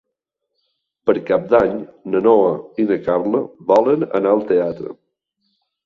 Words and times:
Per 1.09 1.15
Cap 1.27 1.45
d'Any 1.51 1.77
na 2.15 2.23
Noa 2.29 2.49
i 2.85 2.89
na 2.89 2.99
Carla 3.11 3.45
volen 3.71 4.11
anar 4.21 4.37
al 4.39 4.47
teatre. 4.55 5.01